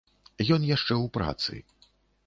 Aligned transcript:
Ён 0.57 0.61
яшчэ 0.69 0.93
ў 1.03 1.15
працы. 1.19 1.53